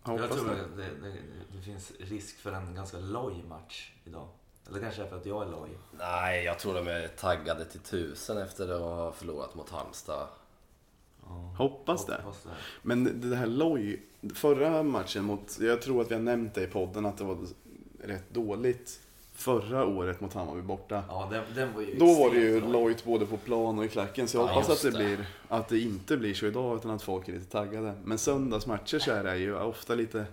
Jag 0.05 0.19
Jag 0.19 0.31
tror 0.31 0.45
det. 0.45 0.51
att 0.51 0.77
det, 0.77 1.07
det, 1.09 1.13
det 1.55 1.61
finns 1.61 1.91
risk 1.99 2.37
för 2.39 2.51
en 2.51 2.75
ganska 2.75 2.97
loj 2.97 3.43
match 3.49 3.93
idag. 4.05 4.27
Eller 4.69 4.79
kanske 4.79 5.03
är 5.03 5.07
för 5.07 5.17
att 5.17 5.25
jag 5.25 5.47
är 5.47 5.51
loj. 5.51 5.69
Nej, 5.97 6.43
jag 6.45 6.59
tror 6.59 6.73
de 6.73 6.87
är 6.87 7.07
taggade 7.07 7.65
till 7.65 7.79
tusen 7.79 8.37
efter 8.37 8.69
att 8.69 8.81
ha 8.81 9.11
förlorat 9.11 9.55
mot 9.55 9.69
Halmstad. 9.69 10.27
Hoppas 11.57 12.05
det. 12.05 12.21
Hoppas 12.23 12.43
det. 12.43 12.49
Men 12.81 13.21
det 13.29 13.35
här 13.35 13.47
Loj, 13.47 14.03
förra 14.35 14.83
matchen 14.83 15.23
mot, 15.23 15.57
jag 15.59 15.81
tror 15.81 16.01
att 16.01 16.11
vi 16.11 16.15
har 16.15 16.21
nämnt 16.21 16.53
det 16.53 16.63
i 16.63 16.67
podden 16.67 17.05
att 17.05 17.17
det 17.17 17.23
var 17.23 17.37
rätt 18.03 18.29
dåligt 18.33 19.01
förra 19.39 19.85
året 19.85 20.21
mot 20.21 20.33
Hammarby 20.33 20.61
borta. 20.61 21.03
Ja, 21.09 21.27
den, 21.31 21.43
den 21.55 21.73
var 21.73 21.81
ju 21.81 21.95
Då 21.97 22.13
var 22.13 22.29
det 22.29 22.39
ju 22.39 22.61
lojt 22.61 23.03
både 23.03 23.25
på 23.25 23.37
plan 23.37 23.79
och 23.79 23.85
i 23.85 23.87
klacken 23.87 24.27
så 24.27 24.37
jag 24.37 24.47
Ja, 24.49 24.53
hoppas 24.53 24.69
att 24.69 24.81
det, 24.81 24.89
det. 24.89 24.97
blir, 24.97 25.25
att 25.47 25.67
det 25.67 25.79
inte 25.79 26.17
blir 26.17 26.33
så 26.33 26.45
idag 26.45 26.77
utan 26.77 26.91
att 26.91 27.01
folk 27.01 27.27
är 27.27 27.33
lite 27.33 27.51
taggade. 27.51 27.93
Men 28.03 28.17
söndagsmatcher 28.17 28.99
så 28.99 29.11
är 29.11 29.23
det 29.23 29.37
ju 29.37 29.55
ofta 29.59 29.95
lite, 29.95 30.25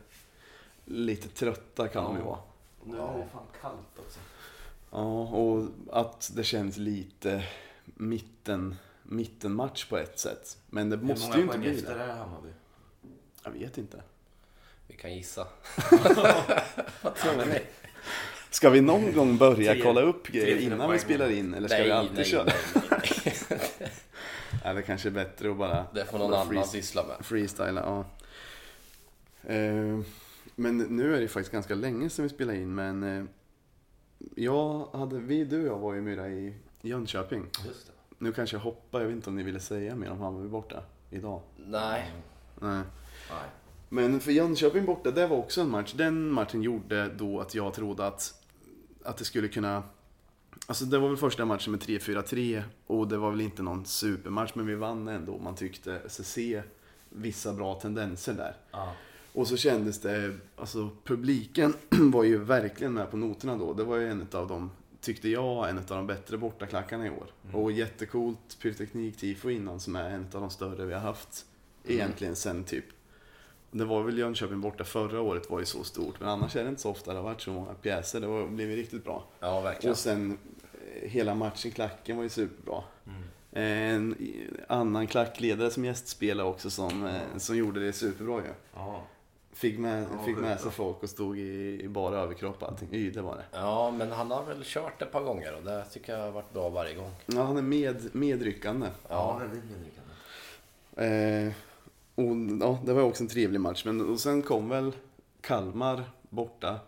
lite 0.84 1.28
trötta 1.28 1.88
kan 1.88 2.04
de 2.04 2.14
ju 2.16 2.20
Ja. 2.22 2.26
vara. 2.28 2.38
Nu 2.84 2.96
är 2.96 3.18
det 3.18 3.26
fan 3.32 3.42
kallt 3.60 3.98
också. 4.06 4.18
Ja, 4.90 5.22
och 5.28 5.64
att 5.92 6.30
det 6.34 6.44
känns 6.44 6.76
lite 6.76 7.44
mitten, 7.84 8.76
mittenmatch 9.02 9.84
på 9.88 9.96
ett 9.98 10.18
sätt. 10.18 10.58
Men 10.70 10.90
det 10.90 10.96
måste 10.96 11.32
Hur 11.32 11.38
ju 11.38 11.46
många 11.46 11.56
inte 11.56 11.58
poäng 11.58 11.60
bli 11.75 11.78
efter 11.80 11.98
det. 11.98 12.04
är 12.12 12.16
Hammarby? 12.16 12.48
Jag 13.44 13.50
vet 13.50 13.78
inte. 13.78 14.02
Vi 14.88 14.96
kan 14.96 15.14
gissa. 15.14 15.46
Ska 18.50 18.70
vi 18.70 18.80
någon 18.80 19.12
gång 19.12 19.36
börja 19.36 19.72
Tre- 19.72 19.82
kolla 19.82 20.00
upp 20.00 20.26
grejer 20.28 20.56
innan 20.56 20.92
vi 20.92 20.98
spelar 20.98 21.30
in? 21.30 21.54
Eller 21.54 21.68
ska 21.68 21.76
nej, 21.78 21.86
vi 21.86 21.92
alltid 21.92 22.16
nej, 22.16 22.24
köra? 22.24 22.44
nej, 22.44 23.34
nej. 23.50 23.60
Ja, 24.64 24.72
det 24.72 24.82
kanske 24.82 25.08
är 25.08 25.10
bättre 25.10 25.50
att 25.50 25.56
bara 25.56 25.86
Det 25.94 26.04
får 26.04 26.18
någon 26.18 26.34
annan 26.34 26.64
syssla 26.66 27.04
med. 27.06 27.26
freestyla. 27.26 27.80
Ja. 27.80 28.04
Eh, 29.54 29.98
men 30.54 30.78
nu 30.78 31.16
är 31.16 31.20
det 31.20 31.28
faktiskt 31.28 31.52
ganska 31.52 31.74
länge 31.74 32.10
sedan 32.10 32.22
vi 32.22 32.28
spelade 32.28 32.58
in. 32.58 32.74
Men 32.74 33.02
eh, 33.18 33.24
jag 34.36 34.86
hade, 34.92 35.18
vi, 35.18 35.44
du 35.44 35.60
och 35.60 35.66
jag 35.66 35.78
var 35.78 35.94
ju 35.94 36.00
myra 36.00 36.28
i 36.28 36.54
Jönköping. 36.82 37.42
Just 37.66 37.86
det. 37.86 37.92
Nu 38.18 38.32
kanske 38.32 38.56
jag 38.56 38.60
hoppar, 38.62 39.00
jag 39.00 39.06
vet 39.06 39.14
inte 39.16 39.30
om 39.30 39.36
ni 39.36 39.42
ville 39.42 39.60
säga 39.60 39.94
mer 39.96 40.10
om 40.10 40.20
Hammarby 40.20 40.48
borta 40.48 40.82
idag? 41.10 41.40
Nej, 41.56 42.10
Nej. 42.60 42.80
Nej. 43.30 43.48
Men 43.88 44.21
för 44.21 44.33
Jönköping 44.33 44.85
borta, 44.85 45.11
det 45.11 45.26
var 45.26 45.37
också 45.37 45.61
en 45.61 45.71
match. 45.71 45.93
Den 45.93 46.31
matchen 46.31 46.62
gjorde 46.62 47.09
då 47.09 47.40
att 47.40 47.55
jag 47.55 47.75
trodde 47.75 48.07
att, 48.07 48.35
att 49.02 49.16
det 49.16 49.25
skulle 49.25 49.49
kunna... 49.49 49.83
Alltså 50.66 50.85
det 50.85 50.99
var 50.99 51.09
väl 51.09 51.16
första 51.16 51.45
matchen 51.45 51.71
med 51.73 51.81
3-4-3 51.81 52.62
och 52.87 53.09
det 53.09 53.16
var 53.16 53.31
väl 53.31 53.40
inte 53.40 53.62
någon 53.62 53.85
supermatch 53.85 54.52
men 54.55 54.66
vi 54.66 54.75
vann 54.75 55.09
ändå. 55.09 55.38
Man 55.38 55.55
tyckte 55.55 56.09
sig 56.09 56.25
se 56.25 56.62
vissa 57.09 57.52
bra 57.52 57.75
tendenser 57.75 58.35
där. 58.35 58.57
Ja. 58.71 58.93
Och 59.33 59.49
så 59.49 59.57
kändes 59.57 60.00
det, 60.00 60.35
alltså 60.57 60.90
publiken 61.05 61.75
var 61.88 62.25
ju 62.25 62.38
verkligen 62.38 62.93
med 62.93 63.11
på 63.11 63.16
noterna 63.16 63.57
då. 63.57 63.75
Det 63.75 63.85
var 63.85 63.97
ju 63.97 64.11
en 64.11 64.26
av 64.33 64.49
de, 64.49 64.71
tyckte 65.00 65.28
jag, 65.28 65.71
en 65.71 65.78
av 65.78 65.85
de 65.85 66.07
bättre 66.07 66.38
bortaklackarna 66.38 67.07
i 67.07 67.11
år. 67.11 67.26
Och 67.52 67.73
jättecoolt 67.73 68.59
pyroteknik 68.62 69.16
tifo 69.16 69.50
innan 69.50 69.81
som 69.81 69.97
är 69.97 70.11
en 70.11 70.26
av 70.33 70.40
de 70.40 70.50
större 70.50 70.87
vi 70.87 70.95
har 70.95 71.00
haft. 71.00 71.47
Egentligen 71.85 72.37
sen 72.37 72.64
typ, 72.64 72.85
det 73.70 73.85
var 73.85 74.02
väl 74.02 74.18
Jönköping 74.18 74.61
borta 74.61 74.85
förra 74.85 75.20
året 75.20 75.50
var 75.50 75.58
ju 75.61 75.66
så 75.66 75.85
stort. 75.85 76.20
Men 76.20 76.28
annars 76.28 76.56
är 76.56 76.62
det 76.62 76.68
inte 76.68 76.82
så 76.82 76.90
ofta 76.90 77.11
det 77.12 77.18
har 77.18 77.25
varit 77.25 77.40
så 77.40 77.50
många 77.50 77.75
pjäser. 77.75 78.20
Det 78.20 78.26
var, 78.26 78.46
blev 78.46 78.70
ju 78.70 78.76
riktigt 78.76 79.04
bra. 79.04 79.25
Ja, 79.40 79.61
verkligen. 79.61 79.92
Och 79.92 79.99
sen 79.99 80.38
eh, 81.02 81.08
hela 81.08 81.35
matchen, 81.35 81.70
klacken 81.70 82.16
var 82.16 82.23
ju 82.23 82.28
superbra. 82.28 82.82
En 83.52 84.14
annan 84.68 85.06
klackledare 85.06 85.70
som 85.70 85.85
gästspelade 85.85 86.49
också 86.49 86.70
som, 86.70 87.06
eh, 87.06 87.20
som 87.37 87.56
gjorde 87.56 87.80
det 87.80 87.92
superbra 87.92 88.37
ju. 88.38 88.49
Ja. 88.75 89.02
Fick 89.52 89.78
med, 89.78 90.02
Ja, 90.02 90.25
fick 90.25 90.37
med 90.37 90.61
sig 90.61 90.70
folk 90.70 91.02
och 91.02 91.11
stod 91.11 91.38
i, 91.38 91.80
i 91.82 91.88
bara 91.88 92.16
överkropp 92.18 92.62
och 92.62 92.68
allting. 92.68 92.88
Yle 92.92 93.20
var 93.23 93.37
det. 93.37 93.44
Ja, 93.52 93.90
men 93.90 94.12
han 94.12 94.30
har 94.30 94.44
väl 94.44 94.61
kört 94.64 95.02
ett 95.02 95.12
par 95.12 95.20
gånger 95.23 95.56
och 95.56 95.62
det 95.62 95.85
tycker 95.92 96.12
jag 96.16 96.20
har 96.25 96.30
varit 96.30 96.52
bra 96.52 96.68
varje 96.68 96.94
gång. 96.94 97.11
Ja, 97.26 97.42
han 97.42 97.56
är 97.56 97.62
med, 97.62 98.14
medryckande. 98.14 98.87
ja, 98.87 98.92
Ja, 99.08 99.38
väldigt 99.38 99.64
medryckande. 99.70 101.46
Eh, 101.46 101.52
och, 102.16 102.37
ja, 102.61 102.78
det 102.85 102.92
var 102.92 103.02
också 103.02 103.23
en 103.23 103.28
trevlig 103.28 103.61
match. 103.61 103.85
Men 103.85 104.11
och 104.11 104.20
sen 104.20 104.42
kom 104.42 104.68
väl 104.68 104.92
Kalmar 105.40 106.11
borta. 106.30 106.80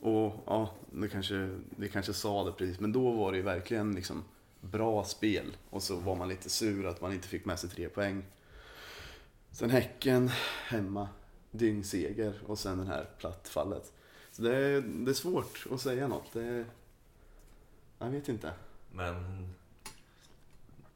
Och 0.00 0.32
ja, 0.46 0.74
det 0.92 1.08
kanske, 1.08 1.50
det 1.76 1.88
kanske 1.88 2.12
sa 2.12 2.44
det 2.44 2.52
precis. 2.52 2.80
Men 2.80 2.92
då 2.92 3.12
var 3.12 3.32
det 3.32 3.38
ju 3.38 3.44
verkligen 3.44 3.94
liksom 3.94 4.24
bra 4.60 5.04
spel. 5.04 5.56
Och 5.70 5.82
så 5.82 5.96
var 5.96 6.16
man 6.16 6.28
lite 6.28 6.50
sur 6.50 6.86
att 6.86 7.00
man 7.00 7.12
inte 7.12 7.28
fick 7.28 7.44
med 7.44 7.58
sig 7.58 7.70
tre 7.70 7.88
poäng. 7.88 8.22
Sen 9.50 9.70
Häcken 9.70 10.30
hemma, 10.66 11.08
dyngseger 11.50 12.34
och 12.46 12.58
sen 12.58 12.78
det 12.78 12.84
här 12.84 13.06
plattfallet. 13.18 13.92
Så 14.30 14.42
det 14.42 14.56
är, 14.56 14.80
det 14.80 15.10
är 15.10 15.14
svårt 15.14 15.66
att 15.70 15.80
säga 15.80 16.08
något. 16.08 16.32
Det 16.32 16.64
jag 17.98 18.10
vet 18.10 18.28
inte. 18.28 18.52
Men 18.92 19.48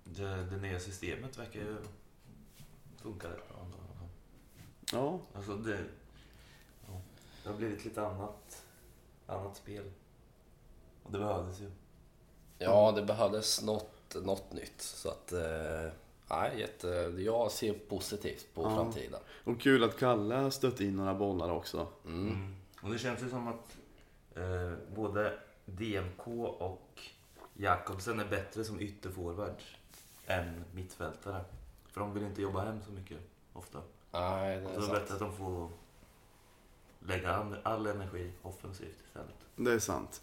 det, 0.05 0.47
det 0.51 0.57
nya 0.57 0.81
systemet 0.81 1.39
verkar 1.39 1.61
ju 1.61 1.77
funka. 3.03 3.29
Ja, 4.93 5.19
Alltså 5.35 5.57
det, 5.57 5.79
ja, 6.87 7.01
det 7.43 7.49
har 7.51 7.57
blivit 7.57 7.85
lite 7.85 8.07
annat, 8.07 8.65
annat 9.27 9.57
spel. 9.57 9.85
Och 11.03 11.13
det 11.13 11.19
behövdes 11.19 11.61
ju. 11.61 11.71
ja 12.59 12.93
det 12.93 13.03
behövdes 13.03 13.63
något, 13.63 14.17
något 14.25 14.53
nytt. 14.53 14.81
Så 14.83 15.09
att, 15.09 15.33
eh, 15.33 15.93
nej, 16.31 16.61
jätte, 16.61 16.89
jag 17.19 17.51
ser 17.53 17.73
positivt 17.73 18.55
på 18.55 18.63
Ja. 18.63 18.75
framtiden. 18.75 19.21
och 19.45 19.61
kul 19.61 19.85
att 19.85 19.99
Kalle 19.99 20.35
har 20.35 20.51
stött 20.51 20.81
in 20.81 20.97
några 20.97 21.15
bollar 21.15 21.51
också. 21.51 21.87
Mm. 22.05 22.55
Och 22.83 22.91
det 22.91 22.99
känns 22.99 23.23
ju 23.23 23.31
som 23.31 23.49
att 23.49 23.77
eh, 24.35 24.73
både 24.95 25.39
DMK 25.67 26.27
och 26.61 27.01
Jakobsen 27.55 28.21
är 28.21 28.29
bättre 28.29 28.65
som 28.65 28.81
ytterforwards 28.81 29.65
än 30.27 30.65
mittfältare. 30.75 31.45
För 31.87 32.01
de 32.01 32.15
vill 32.15 32.23
inte 32.23 32.43
jobba 32.43 32.65
hem 32.65 32.81
så 32.87 32.93
mycket 32.93 33.19
ofta. 33.53 33.83
Nej, 34.13 34.61
det 34.61 34.65
Så 34.67 34.71
är 34.71 34.81
det 34.81 34.87
är 34.97 35.01
bättre 35.01 35.15
att 35.15 35.21
de 35.21 35.37
får 35.37 35.69
lägga 37.07 37.35
all, 37.35 37.57
all 37.63 37.87
energi 37.87 38.33
offensivt 38.43 39.01
istället. 39.07 39.35
Det 39.57 39.73
är 39.73 39.79
sant. 39.79 40.23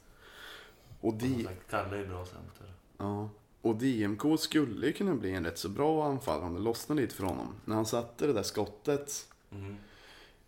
Och, 1.01 1.13
Och 1.13 1.19
som 1.21 1.37
D- 1.37 1.43
sagt, 1.43 1.69
Kalle 1.69 1.95
är 1.95 1.99
ju 2.01 2.07
bra 2.07 2.25
center. 2.25 2.73
ja. 2.97 3.29
och 3.61 3.75
DMK 3.75 4.39
skulle 4.39 4.87
ju 4.87 4.93
kunna 4.93 5.15
bli 5.15 5.33
en 5.33 5.45
rätt 5.45 5.57
så 5.57 5.69
bra 5.69 6.05
anfall 6.05 6.41
om 6.41 6.53
det 6.53 6.59
lossnar 6.59 6.95
lite 6.95 7.15
för 7.15 7.23
honom. 7.23 7.55
När 7.65 7.75
han 7.75 7.85
satte 7.85 8.27
det 8.27 8.33
där 8.33 8.43
skottet 8.43 9.27
Mm. 9.51 9.77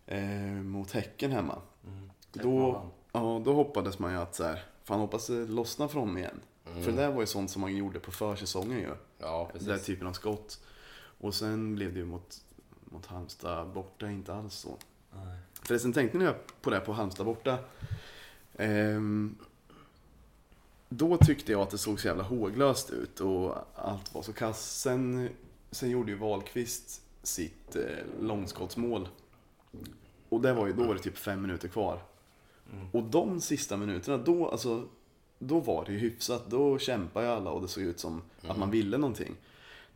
eh, 0.06 0.62
mot 0.62 0.90
Häcken 0.90 1.32
hemma. 1.32 1.58
Mm. 1.86 2.10
Då, 2.32 2.82
ja, 3.12 3.42
då 3.44 3.52
hoppades 3.54 3.98
man 3.98 4.12
ju 4.12 4.18
att 4.18 4.34
så 4.34 4.44
här, 4.44 4.64
fan 4.84 5.00
hoppas 5.00 5.26
det 5.26 5.46
lossnar 5.46 5.88
för 5.88 6.00
honom 6.00 6.18
igen. 6.18 6.40
Mm. 6.70 6.82
För 6.82 6.90
det 6.90 6.96
där 6.96 7.12
var 7.12 7.20
ju 7.20 7.26
sånt 7.26 7.50
som 7.50 7.60
man 7.60 7.76
gjorde 7.76 8.00
på 8.00 8.10
försäsongen 8.12 8.78
ju. 8.78 8.94
Ja, 9.18 9.50
Den 9.52 9.64
där 9.64 9.72
precis. 9.72 9.86
typen 9.86 10.06
av 10.06 10.12
skott. 10.12 10.60
Och 11.20 11.34
sen 11.34 11.74
blev 11.74 11.92
det 11.92 11.98
ju 11.98 12.04
mot, 12.06 12.44
mot 12.90 13.06
Halmstad 13.06 13.68
borta 13.68 14.10
inte 14.10 14.34
alls 14.34 14.54
så. 14.54 14.76
Nej. 15.14 15.38
Förresten 15.62 15.92
tänkte 15.92 16.18
ni 16.18 16.32
på 16.60 16.70
det 16.70 16.80
på 16.80 16.92
Halmstad 16.92 17.26
borta. 17.26 17.58
Ehm, 18.56 19.36
då 20.88 21.16
tyckte 21.16 21.52
jag 21.52 21.60
att 21.60 21.70
det 21.70 21.78
såg 21.78 22.00
så 22.00 22.08
jävla 22.08 22.22
håglöst 22.22 22.90
ut 22.90 23.20
och 23.20 23.54
allt 23.74 24.14
var 24.14 24.22
så 24.22 24.32
kass. 24.32 24.80
Sen, 24.80 25.28
sen 25.70 25.90
gjorde 25.90 26.12
ju 26.12 26.18
Wahlqvist 26.18 27.02
sitt 27.22 27.76
eh, 27.76 27.82
långskottsmål. 28.20 29.08
Och 30.28 30.40
det 30.40 30.52
var 30.52 30.66
ju, 30.66 30.72
då 30.72 30.86
var 30.86 30.94
det 30.94 31.00
typ 31.00 31.18
fem 31.18 31.42
minuter 31.42 31.68
kvar. 31.68 32.02
Mm. 32.72 32.86
Och 32.92 33.02
de 33.02 33.40
sista 33.40 33.76
minuterna, 33.76 34.18
då, 34.18 34.48
alltså, 34.48 34.88
då 35.38 35.60
var 35.60 35.84
det 35.84 35.92
ju 35.92 35.98
hyfsat. 35.98 36.50
Då 36.50 36.78
kämpade 36.78 37.26
ju 37.26 37.32
alla 37.32 37.50
och 37.50 37.62
det 37.62 37.68
såg 37.68 37.82
ut 37.82 38.00
som 38.00 38.22
att 38.46 38.58
man 38.58 38.70
ville 38.70 38.98
någonting. 38.98 39.36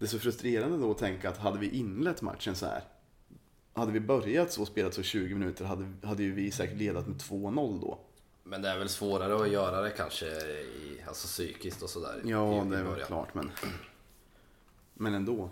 Det 0.04 0.08
är 0.08 0.10
så 0.10 0.18
frustrerande 0.18 0.78
då 0.78 0.90
att 0.90 0.98
tänka 0.98 1.28
att 1.28 1.38
hade 1.38 1.58
vi 1.58 1.68
inlett 1.68 2.22
matchen 2.22 2.54
så 2.54 2.66
här. 2.66 2.82
Hade 3.72 3.92
vi 3.92 4.00
börjat 4.00 4.52
så 4.52 4.60
och 4.62 4.68
spelat 4.68 4.94
så 4.94 5.02
20 5.02 5.34
minuter 5.34 5.64
hade, 5.64 5.92
hade 6.02 6.22
ju 6.22 6.32
vi 6.32 6.50
säkert 6.50 6.76
ledat 6.78 7.06
med 7.06 7.16
2-0 7.16 7.80
då. 7.80 7.98
Men 8.42 8.62
det 8.62 8.68
är 8.68 8.78
väl 8.78 8.88
svårare 8.88 9.42
att 9.42 9.50
göra 9.50 9.80
det 9.80 9.90
kanske 9.90 10.26
i, 10.26 11.02
alltså 11.06 11.26
psykiskt 11.26 11.82
och 11.82 11.90
sådär. 11.90 12.22
Ja, 12.24 12.66
i, 12.66 12.70
det 12.70 12.78
är 12.78 12.82
väl 12.82 13.00
klart 13.04 13.34
men... 13.34 13.50
Men 14.94 15.14
ändå. 15.14 15.50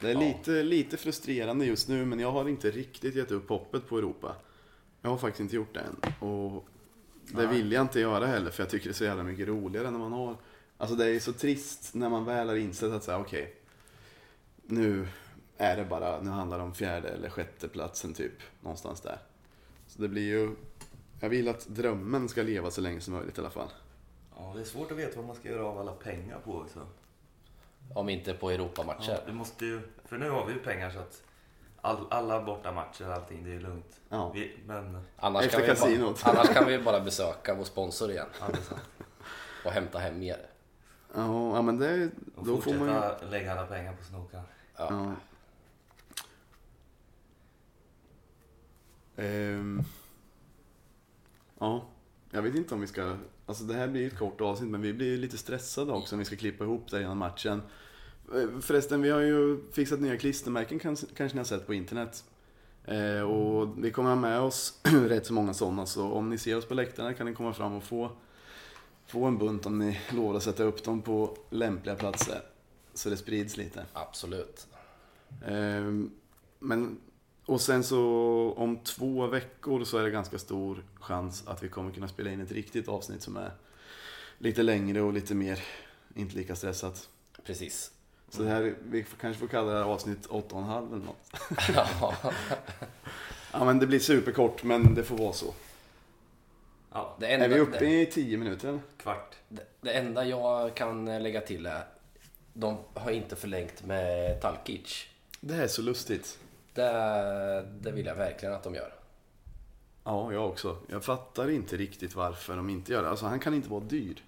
Det 0.00 0.10
är 0.10 0.14
Ja. 0.14 0.20
lite, 0.20 0.62
lite 0.62 0.96
frustrerande 0.96 1.64
just 1.64 1.88
nu 1.88 2.04
men 2.06 2.20
jag 2.20 2.32
har 2.32 2.48
inte 2.48 2.70
riktigt 2.70 3.14
gett 3.14 3.30
upp 3.30 3.48
hoppet 3.48 3.88
på 3.88 3.98
Europa. 3.98 4.36
Jag 5.02 5.10
har 5.10 5.18
faktiskt 5.18 5.40
inte 5.40 5.56
gjort 5.56 5.74
det 5.74 5.80
än. 5.80 6.28
Och 6.28 6.68
det 7.26 7.46
Nej. 7.46 7.56
vill 7.56 7.72
jag 7.72 7.82
inte 7.82 8.00
göra 8.00 8.26
heller 8.26 8.50
för 8.50 8.62
jag 8.62 8.70
tycker 8.70 8.86
det 8.86 8.92
är 8.92 8.94
så 8.94 9.04
jävla 9.04 9.22
mycket 9.22 9.48
roligare 9.48 9.90
när 9.90 9.98
man 9.98 10.12
har... 10.12 10.36
Alltså 10.82 10.96
det 10.96 11.06
är 11.06 11.20
så 11.20 11.32
trist 11.32 11.94
när 11.94 12.08
man 12.08 12.24
väl 12.24 12.48
har 12.48 12.56
insett 12.56 12.92
att 12.92 13.04
säga 13.04 13.18
okej. 13.18 13.54
nu 14.62 15.08
är 15.56 15.76
det 15.76 15.84
bara, 15.84 16.20
nu 16.20 16.30
handlar 16.30 16.58
det 16.58 16.64
om 16.64 16.74
fjärde 16.74 17.08
eller 17.08 17.28
sjätte 17.28 17.68
platsen 17.68 18.14
typ. 18.14 18.32
Någonstans 18.60 19.00
där. 19.00 19.18
Så 19.86 20.02
det 20.02 20.08
blir 20.08 20.22
ju... 20.22 20.54
Jag 21.20 21.28
vill 21.28 21.48
att 21.48 21.66
drömmen 21.66 22.28
ska 22.28 22.42
leva 22.42 22.70
så 22.70 22.80
länge 22.80 23.00
som 23.00 23.14
möjligt 23.14 23.38
i 23.38 23.40
alla 23.40 23.50
fall. 23.50 23.68
Ja, 24.36 24.52
det 24.54 24.60
är 24.60 24.64
svårt 24.64 24.90
att 24.90 24.98
veta 24.98 25.16
vad 25.16 25.26
man 25.26 25.36
ska 25.36 25.48
göra 25.48 25.66
av 25.66 25.78
alla 25.78 25.92
pengar 25.92 26.38
på 26.44 26.56
också. 26.56 26.86
Om 27.94 28.08
inte 28.08 28.34
på 28.34 28.50
Europamatcher. 28.50 29.12
Ja, 29.12 29.18
det 29.26 29.32
måste 29.32 29.64
ju, 29.64 29.80
för 30.04 30.18
nu 30.18 30.30
har 30.30 30.46
vi 30.46 30.52
ju 30.52 30.58
pengar 30.58 30.90
så 30.90 30.98
att 30.98 31.22
all, 31.80 32.06
alla 32.10 32.42
bortamatcher 32.42 33.08
och 33.08 33.14
allting, 33.14 33.44
det 33.44 33.50
är 33.50 33.54
ju 33.54 33.60
lugnt. 33.60 34.00
Ja. 34.08 34.32
Vi, 34.34 34.56
men, 34.66 35.06
Annars, 35.16 35.44
Efter 35.44 35.74
kan 35.74 35.90
vi 35.90 35.98
bara, 35.98 36.14
annars 36.22 36.48
kan 36.48 36.66
vi 36.66 36.78
bara 36.84 37.00
besöka 37.00 37.54
vår 37.54 37.64
sponsor 37.64 38.10
igen 38.10 38.26
ja, 38.40 38.46
det 38.52 38.58
är 38.58 38.62
sant. 38.62 38.80
och 39.64 39.72
hämta 39.72 39.98
hem 39.98 40.18
mer. 40.18 40.51
Ja, 41.14 41.62
men 41.62 41.78
det... 41.78 42.10
Och 42.36 42.46
Då 42.46 42.60
får 42.60 42.74
man 42.74 42.88
ju... 42.88 42.94
fortsätta 42.94 43.26
lägga 43.30 43.52
alla 43.52 43.66
pengar 43.66 43.92
på 43.96 44.04
snokar. 44.04 44.42
Ja. 44.76 44.86
Ja. 44.90 45.14
Ehm. 49.16 49.82
Ja, 51.58 51.84
jag 52.30 52.42
vet 52.42 52.54
inte 52.54 52.74
om 52.74 52.80
vi 52.80 52.86
ska... 52.86 53.16
Alltså 53.46 53.64
det 53.64 53.74
här 53.74 53.88
blir 53.88 54.06
ett 54.06 54.18
kort 54.18 54.40
avsnitt 54.40 54.70
men 54.70 54.80
vi 54.82 54.92
blir 54.92 55.16
lite 55.18 55.38
stressade 55.38 55.92
också 55.92 56.14
om 56.14 56.18
vi 56.18 56.24
ska 56.24 56.36
klippa 56.36 56.64
ihop 56.64 56.90
det 56.90 57.02
innan 57.02 57.16
matchen. 57.16 57.62
Eh, 58.34 58.60
Förresten, 58.60 59.02
vi 59.02 59.10
har 59.10 59.20
ju 59.20 59.60
fixat 59.72 60.00
nya 60.00 60.16
klistermärken 60.16 60.78
kans- 60.78 61.04
kanske 61.16 61.36
ni 61.36 61.40
har 61.40 61.44
sett 61.44 61.66
på 61.66 61.74
internet. 61.74 62.24
Eh, 62.84 63.20
och 63.22 63.84
vi 63.84 63.90
kommer 63.90 64.08
ha 64.08 64.16
med 64.16 64.40
oss 64.40 64.80
rätt 65.08 65.26
så 65.26 65.32
många 65.32 65.54
sådana 65.54 65.86
så 65.86 66.12
om 66.12 66.30
ni 66.30 66.38
ser 66.38 66.56
oss 66.58 66.64
på 66.68 66.74
läktarna 66.74 67.14
kan 67.14 67.26
ni 67.26 67.34
komma 67.34 67.52
fram 67.52 67.72
och 67.74 67.82
få, 67.84 68.10
få 69.06 69.24
en 69.24 69.38
bunt 69.38 69.66
om 69.66 69.78
ni 69.78 69.98
lovar 70.10 70.36
att 70.36 70.42
sätta 70.42 70.62
upp 70.62 70.84
dem 70.84 71.02
på 71.02 71.36
lämpliga 71.50 71.94
platser. 71.94 72.42
Så 72.94 73.10
det 73.10 73.16
sprids 73.16 73.56
lite. 73.56 73.86
Absolut. 73.92 74.66
Ehm, 75.46 76.10
Men, 76.58 77.00
och 77.46 77.60
sen 77.60 77.84
så 77.84 78.00
om 78.56 78.76
två 78.76 79.26
veckor 79.26 79.84
så 79.84 79.98
är 79.98 80.02
det 80.02 80.10
ganska 80.10 80.38
stor 80.38 80.84
chans 81.00 81.42
att 81.46 81.62
vi 81.62 81.68
kommer 81.68 81.92
kunna 81.92 82.08
spela 82.08 82.30
in 82.30 82.40
ett 82.40 82.52
riktigt 82.52 82.88
avsnitt 82.88 83.22
som 83.22 83.36
är 83.36 83.52
lite 84.38 84.62
längre 84.62 85.00
och 85.02 85.12
lite 85.12 85.34
mer, 85.34 85.60
inte 86.14 86.36
lika 86.36 86.56
stressat. 86.56 87.08
Precis. 87.44 87.90
Så 88.30 88.42
det 88.42 88.48
här, 88.48 88.74
vi 88.84 89.06
kanske 89.20 89.40
får 89.40 89.46
kalla 89.48 89.72
det 89.72 89.78
här 89.78 89.84
avsnitt 89.84 90.28
8,5 90.28 90.94
eller 90.94 91.04
något. 91.06 91.32
Ja 93.54 93.64
men 93.64 93.78
det 93.78 93.86
blir 93.86 93.98
superkort 93.98 94.64
men 94.64 94.94
det 94.94 95.04
får 95.04 95.16
vara 95.18 95.32
så. 95.32 95.54
Ja, 96.92 97.16
Det, 97.20 97.26
enda, 97.26 97.44
Är 97.46 97.48
vi 97.48 97.58
uppe 97.60 97.78
det, 97.78 98.02
i 98.02 98.06
10 98.06 98.36
minuter 98.36 98.68
eller? 98.68 98.80
kvart. 98.96 99.36
det, 99.48 99.62
det 99.80 99.92
enda 99.92 100.24
jag 100.24 100.74
kan 100.74 101.22
lägga 101.22 101.40
till 101.40 101.66
är 101.66 101.84
de 102.52 102.78
har 102.94 103.10
inte 103.10 103.36
förlängt 103.36 103.84
med 103.86 104.40
Talkic. 104.40 105.06
Det 105.40 105.54
här 105.54 105.62
är 105.62 105.68
så 105.68 105.82
lustigt. 105.82 106.38
Det, 106.74 106.82
det 107.80 107.92
vill 107.92 108.06
jag 108.06 108.14
verkligen 108.14 108.54
att 108.54 108.62
de 108.62 108.74
gör. 108.74 108.94
Ja, 110.04 110.32
jag 110.32 110.48
också. 110.48 110.76
Jag 110.88 111.04
fattar 111.04 111.50
inte 111.50 111.76
riktigt 111.76 112.14
varför 112.14 112.56
de 112.56 112.70
inte 112.70 112.92
gör 112.92 113.02
det. 113.02 113.08
Alltså 113.08 113.26
han 113.26 113.40
kan 113.40 113.54
inte 113.54 113.68
vara 113.68 113.80
dyr. 113.84 114.22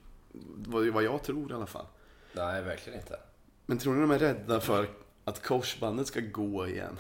Vad 0.67 1.03
jag 1.05 1.23
tror 1.23 1.51
i 1.51 1.55
alla 1.55 1.67
fall. 1.67 1.87
Nej, 2.33 2.63
verkligen 2.63 2.99
inte. 2.99 3.19
Men 3.67 3.79
tror 3.79 3.95
ni 3.95 4.01
de 4.01 4.11
är 4.11 4.19
rädda 4.19 4.61
för 4.61 4.87
att 5.25 5.43
korsbandet 5.43 6.07
ska 6.07 6.21
gå 6.21 6.67
igen? 6.69 6.99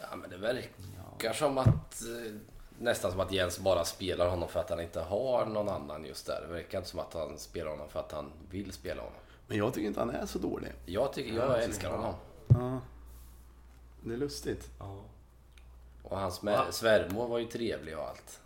Ja, 0.00 0.16
men 0.16 0.30
det 0.30 0.36
verkar 0.36 1.32
som 1.32 1.58
att 1.58 2.02
eh, 2.02 2.34
nästan 2.78 3.10
som 3.10 3.20
att 3.20 3.32
Jens 3.32 3.58
bara 3.58 3.84
spelar 3.84 4.28
honom 4.28 4.48
för 4.48 4.60
att 4.60 4.70
han 4.70 4.80
inte 4.80 5.00
har 5.00 5.46
någon 5.46 5.68
annan 5.68 6.04
just 6.04 6.26
där. 6.26 6.40
Det 6.46 6.52
verkar 6.52 6.78
inte 6.78 6.90
som 6.90 7.00
att 7.00 7.14
han 7.14 7.38
spelar 7.38 7.70
honom 7.70 7.88
för 7.88 8.00
att 8.00 8.12
han 8.12 8.32
vill 8.50 8.72
spela 8.72 9.02
honom. 9.02 9.18
Men 9.46 9.58
jag 9.58 9.74
tycker 9.74 9.86
inte 9.86 10.00
han 10.00 10.10
är 10.10 10.26
så 10.26 10.38
dålig. 10.38 10.72
Jag, 10.86 11.12
tycker, 11.12 11.34
jag 11.34 11.62
älskar 11.62 11.90
honom. 11.90 12.14
Ja. 12.48 12.80
Det 14.04 14.14
är 14.14 14.18
lustigt. 14.18 14.70
Ja. 14.78 15.04
Och 16.02 16.18
hans 16.18 16.42
med, 16.42 16.74
svärmor 16.74 17.28
var 17.28 17.38
ju 17.38 17.44
trevlig 17.46 17.98
och 17.98 18.08
allt. 18.08 18.40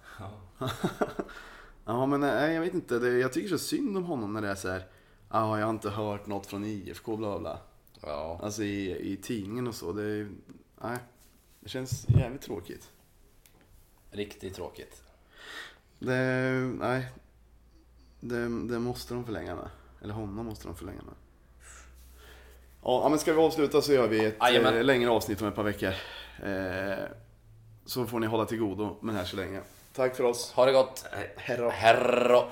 Ja, 1.85 2.07
men 2.07 2.21
nej, 2.21 2.55
jag 2.55 2.61
vet 2.61 2.75
inte. 2.75 2.99
Det, 2.99 3.19
jag 3.19 3.33
tycker 3.33 3.49
så 3.49 3.59
synd 3.59 3.97
om 3.97 4.05
honom 4.05 4.33
när 4.33 4.43
det 4.43 4.49
är 4.49 4.55
så 4.55 4.69
här. 4.69 4.87
Ja, 5.31 5.59
jag 5.59 5.67
har 5.67 5.71
inte 5.71 5.91
hört 5.91 6.27
något 6.27 6.47
från 6.47 6.65
IFK, 6.65 7.17
bla 7.17 7.39
bla. 7.39 7.59
Ja, 8.01 8.41
Alltså 8.43 8.63
i, 8.63 9.13
i 9.13 9.17
tidningen 9.17 9.69
och 9.69 9.75
så. 9.75 9.93
Det, 9.93 10.29
nej, 10.83 10.99
det 11.61 11.69
känns 11.69 12.07
jävligt 12.09 12.43
tråkigt. 12.43 12.91
Riktigt 14.11 14.55
tråkigt. 14.55 15.03
Det, 15.99 16.13
nej. 16.79 17.07
Det, 18.21 18.41
det 18.43 18.79
måste 18.79 19.15
de 19.15 19.25
förlänga 19.25 19.55
med. 19.55 19.69
Eller 20.03 20.15
honom 20.15 20.47
måste 20.47 20.69
de 20.69 20.77
förlänga 20.77 21.03
med. 21.03 21.15
Ja, 22.83 23.09
men 23.09 23.19
ska 23.19 23.33
vi 23.33 23.39
avsluta 23.41 23.83
så 23.83 23.93
gör 23.93 24.09
vi 24.09 24.25
ett 24.25 24.37
Jajamän. 24.41 24.77
eh, 24.77 24.85
längre 24.85 25.11
avsnitt 25.11 25.43
om 25.43 25.49
ett 25.49 25.55
par 25.55 25.63
veckor. 25.63 25.93
Eh, 26.43 27.05
så 27.87 28.07
får 28.07 28.21
ni 28.21 28.27
hålla 28.27 28.45
till 28.45 28.59
godo 28.59 28.97
med 29.01 29.15
det 29.15 29.19
här 29.19 29.27
så 29.27 29.37
länge. 29.37 29.61
Tack 29.95 30.17
för 30.17 30.25
oss. 30.25 30.53
Ha 30.53 30.67
det 30.67 30.73
gott. 30.73 31.05
Då. 31.59 31.71
Herro. 31.71 32.51